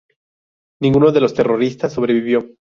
[0.81, 2.55] Ninguno de los terroristas sobrevivió.